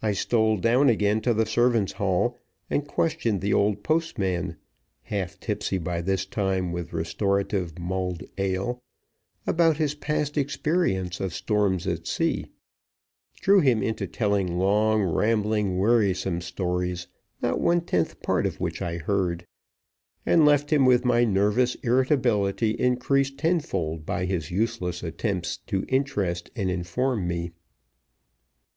I 0.00 0.12
stole 0.12 0.56
down 0.56 0.88
again 0.88 1.20
to 1.22 1.34
the 1.34 1.46
servants' 1.46 1.94
hall, 1.94 2.38
and 2.70 2.86
questioned 2.86 3.40
the 3.40 3.52
old 3.52 3.82
postman 3.82 4.54
(half 5.02 5.40
tipsy 5.40 5.78
by 5.78 6.00
this 6.00 6.24
time 6.24 6.70
with 6.70 6.92
restorative 6.92 7.76
mulled 7.76 8.22
ale) 8.38 8.80
about 9.44 9.78
his 9.78 9.96
past 9.96 10.38
experience 10.38 11.18
of 11.18 11.34
storms 11.34 11.88
at 11.88 12.06
sea; 12.06 12.46
drew 13.34 13.58
him 13.58 13.82
into 13.82 14.06
telling 14.06 14.58
long, 14.58 15.02
rambling, 15.02 15.76
wearisome 15.76 16.40
stories, 16.40 17.08
not 17.42 17.60
one 17.60 17.80
tenth 17.80 18.22
part 18.22 18.46
of 18.46 18.60
which 18.60 18.80
I 18.80 18.98
heard; 18.98 19.44
and 20.24 20.44
left 20.46 20.72
him 20.72 20.86
with 20.86 21.04
my 21.04 21.24
nervous 21.24 21.74
irritability 21.82 22.76
increased 22.78 23.38
tenfold 23.38 24.06
by 24.06 24.24
his 24.24 24.52
useless 24.52 25.02
attempts 25.02 25.56
to 25.66 25.84
interest 25.88 26.48
and 26.54 26.70
inform 26.70 27.26
me. 27.26 27.50